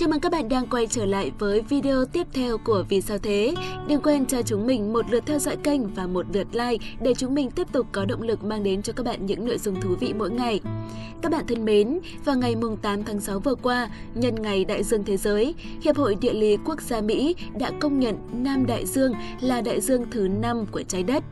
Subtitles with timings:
[0.00, 3.18] Chào mừng các bạn đang quay trở lại với video tiếp theo của Vì sao
[3.18, 3.54] thế.
[3.88, 7.14] Đừng quên cho chúng mình một lượt theo dõi kênh và một lượt like để
[7.14, 9.80] chúng mình tiếp tục có động lực mang đến cho các bạn những nội dung
[9.80, 10.60] thú vị mỗi ngày.
[11.22, 15.04] Các bạn thân mến, vào ngày 8 tháng 6 vừa qua, nhân ngày Đại dương
[15.04, 19.12] Thế giới, Hiệp hội Địa lý Quốc gia Mỹ đã công nhận Nam Đại Dương
[19.40, 21.24] là đại dương thứ 5 của trái đất.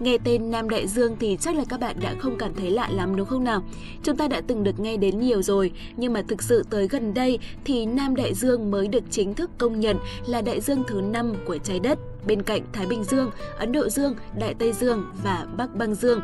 [0.00, 2.88] Nghe tên Nam Đại Dương thì chắc là các bạn đã không cảm thấy lạ
[2.92, 3.62] lắm đúng không nào?
[4.02, 7.14] Chúng ta đã từng được nghe đến nhiều rồi, nhưng mà thực sự tới gần
[7.14, 11.00] đây thì Nam Đại Dương mới được chính thức công nhận là đại dương thứ
[11.00, 15.04] 5 của trái đất bên cạnh Thái Bình Dương, Ấn Độ Dương, Đại Tây Dương
[15.22, 16.20] và Bắc Băng Dương.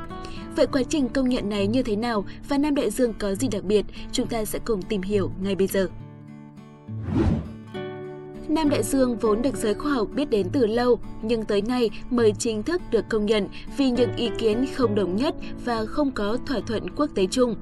[0.56, 3.48] Vậy quá trình công nhận này như thế nào và Nam Đại Dương có gì
[3.48, 3.86] đặc biệt?
[4.12, 5.88] Chúng ta sẽ cùng tìm hiểu ngay bây giờ.
[8.48, 11.90] Nam Đại Dương vốn được giới khoa học biết đến từ lâu, nhưng tới nay
[12.10, 15.34] mới chính thức được công nhận vì những ý kiến không đồng nhất
[15.64, 17.54] và không có thỏa thuận quốc tế chung.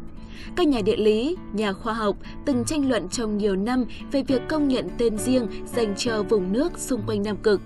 [0.56, 4.42] Các nhà địa lý, nhà khoa học từng tranh luận trong nhiều năm về việc
[4.48, 7.60] công nhận tên riêng dành cho vùng nước xung quanh Nam Cực.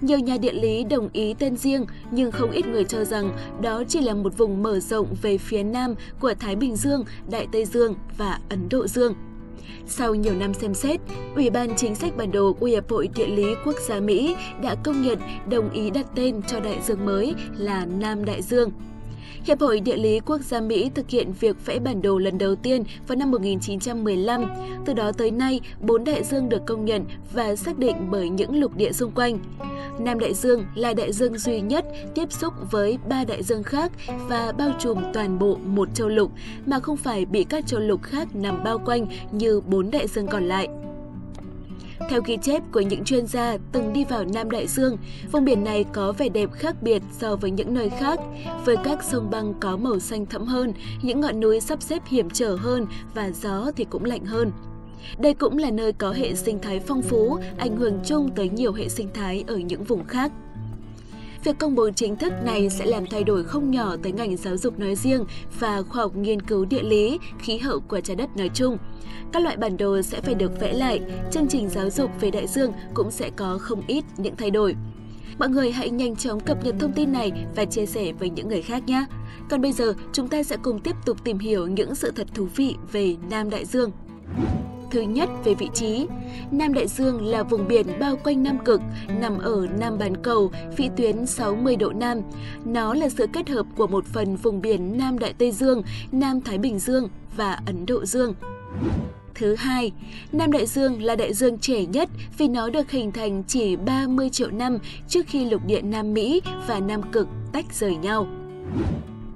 [0.00, 3.30] Nhiều nhà địa lý đồng ý tên riêng, nhưng không ít người cho rằng
[3.62, 7.46] đó chỉ là một vùng mở rộng về phía nam của Thái Bình Dương, Đại
[7.52, 9.14] Tây Dương và Ấn Độ Dương.
[9.86, 11.00] Sau nhiều năm xem xét,
[11.34, 14.74] Ủy ban Chính sách bản đồ của Hiệp hội Địa lý Quốc gia Mỹ đã
[14.74, 15.18] công nhận
[15.50, 18.70] đồng ý đặt tên cho đại dương mới là Nam Đại Dương.
[19.44, 22.54] Hiệp hội Địa lý Quốc gia Mỹ thực hiện việc vẽ bản đồ lần đầu
[22.54, 24.44] tiên vào năm 1915.
[24.84, 28.60] Từ đó tới nay, bốn đại dương được công nhận và xác định bởi những
[28.60, 29.38] lục địa xung quanh.
[29.98, 33.92] Nam Đại Dương là đại dương duy nhất tiếp xúc với ba đại dương khác
[34.28, 36.32] và bao trùm toàn bộ một châu lục,
[36.66, 40.26] mà không phải bị các châu lục khác nằm bao quanh như bốn đại dương
[40.26, 40.68] còn lại.
[42.10, 44.96] Theo ghi chép của những chuyên gia từng đi vào Nam Đại Dương,
[45.32, 48.20] vùng biển này có vẻ đẹp khác biệt so với những nơi khác,
[48.64, 52.30] với các sông băng có màu xanh thẫm hơn, những ngọn núi sắp xếp hiểm
[52.30, 54.50] trở hơn và gió thì cũng lạnh hơn.
[55.18, 58.72] Đây cũng là nơi có hệ sinh thái phong phú, ảnh hưởng chung tới nhiều
[58.72, 60.32] hệ sinh thái ở những vùng khác.
[61.44, 64.56] Việc công bố chính thức này sẽ làm thay đổi không nhỏ tới ngành giáo
[64.56, 65.24] dục nói riêng
[65.60, 68.78] và khoa học nghiên cứu địa lý, khí hậu của trái đất nói chung.
[69.32, 71.00] Các loại bản đồ sẽ phải được vẽ lại,
[71.30, 74.74] chương trình giáo dục về đại dương cũng sẽ có không ít những thay đổi.
[75.38, 78.48] Mọi người hãy nhanh chóng cập nhật thông tin này và chia sẻ với những
[78.48, 79.04] người khác nhé.
[79.50, 82.48] Còn bây giờ, chúng ta sẽ cùng tiếp tục tìm hiểu những sự thật thú
[82.56, 83.90] vị về Nam Đại Dương.
[84.92, 86.06] Thứ nhất về vị trí,
[86.50, 88.80] Nam Đại Dương là vùng biển bao quanh Nam Cực,
[89.20, 92.20] nằm ở Nam bán cầu, vĩ tuyến 60 độ Nam.
[92.64, 95.82] Nó là sự kết hợp của một phần vùng biển Nam Đại Tây Dương,
[96.12, 98.34] Nam Thái Bình Dương và Ấn Độ Dương.
[99.34, 99.92] Thứ hai,
[100.32, 102.08] Nam Đại Dương là đại dương trẻ nhất
[102.38, 106.42] vì nó được hình thành chỉ 30 triệu năm trước khi lục địa Nam Mỹ
[106.66, 108.26] và Nam Cực tách rời nhau.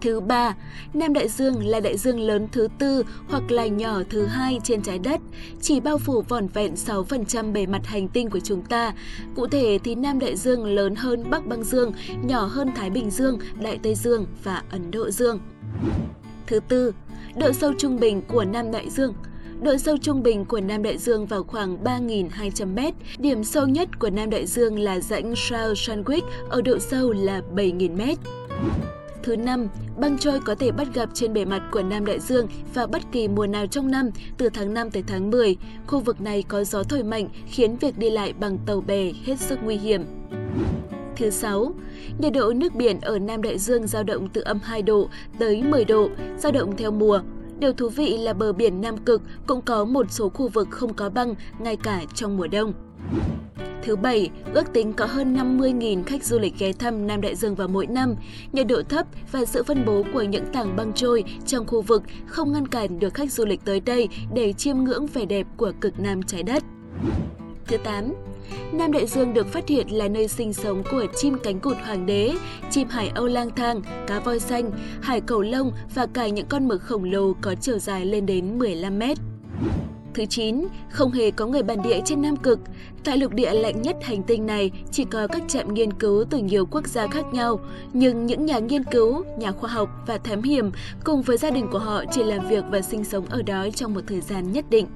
[0.01, 0.55] Thứ ba,
[0.95, 4.83] Nam Đại Dương là đại dương lớn thứ tư hoặc là nhỏ thứ hai trên
[4.83, 5.21] trái đất,
[5.61, 8.95] chỉ bao phủ vỏn vẹn 6% bề mặt hành tinh của chúng ta.
[9.37, 11.93] Cụ thể thì Nam Đại Dương lớn hơn Bắc Băng Dương,
[12.23, 15.41] nhỏ hơn Thái Bình Dương, Đại Tây Dương và Ấn Độ Dương.
[16.47, 16.95] Thứ tư,
[17.37, 19.15] độ sâu trung bình của Nam Đại Dương
[19.63, 22.93] Độ sâu trung bình của Nam Đại Dương vào khoảng 3.200m.
[23.19, 27.43] Điểm sâu nhất của Nam Đại Dương là rãnh South Sandwich ở độ sâu là
[27.55, 28.17] 7.000m.
[29.27, 32.47] Thứ năm, băng trôi có thể bắt gặp trên bề mặt của Nam Đại Dương
[32.75, 35.57] vào bất kỳ mùa nào trong năm, từ tháng 5 tới tháng 10.
[35.87, 39.41] Khu vực này có gió thổi mạnh khiến việc đi lại bằng tàu bè hết
[39.41, 40.05] sức nguy hiểm.
[41.17, 41.73] Thứ sáu,
[42.19, 45.63] nhiệt độ nước biển ở Nam Đại Dương dao động từ âm 2 độ tới
[45.63, 47.21] 10 độ, dao động theo mùa.
[47.59, 50.95] Điều thú vị là bờ biển Nam Cực cũng có một số khu vực không
[50.95, 52.73] có băng ngay cả trong mùa đông.
[53.87, 57.55] Thứ bảy, ước tính có hơn 50.000 khách du lịch ghé thăm Nam Đại Dương
[57.55, 58.15] vào mỗi năm.
[58.53, 62.03] Nhiệt độ thấp và sự phân bố của những tảng băng trôi trong khu vực
[62.27, 65.73] không ngăn cản được khách du lịch tới đây để chiêm ngưỡng vẻ đẹp của
[65.81, 66.63] cực nam trái đất.
[67.67, 68.15] Thứ 8.
[68.73, 72.07] Nam Đại Dương được phát hiện là nơi sinh sống của chim cánh cụt hoàng
[72.07, 72.35] đế,
[72.71, 74.71] chim hải âu lang thang, cá voi xanh,
[75.03, 78.59] hải cầu lông và cả những con mực khổng lồ có chiều dài lên đến
[78.59, 79.19] 15 mét.
[80.17, 82.61] Thứ 9, không hề có người bản địa trên Nam Cực.
[83.05, 86.39] Tại lục địa lạnh nhất hành tinh này chỉ có các trạm nghiên cứu từ
[86.39, 87.61] nhiều quốc gia khác nhau,
[87.93, 90.71] nhưng những nhà nghiên cứu, nhà khoa học và thám hiểm
[91.05, 93.95] cùng với gia đình của họ chỉ làm việc và sinh sống ở đó trong
[93.95, 94.87] một thời gian nhất định.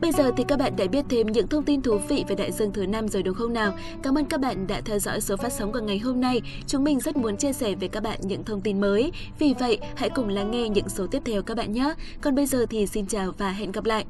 [0.00, 2.52] Bây giờ thì các bạn đã biết thêm những thông tin thú vị về đại
[2.52, 3.72] dương thứ năm rồi đúng không nào?
[4.02, 6.40] Cảm ơn các bạn đã theo dõi số phát sóng của ngày hôm nay.
[6.66, 9.12] Chúng mình rất muốn chia sẻ với các bạn những thông tin mới.
[9.38, 11.94] Vì vậy, hãy cùng lắng nghe những số tiếp theo các bạn nhé.
[12.20, 14.04] Còn bây giờ thì xin chào và hẹn gặp lại.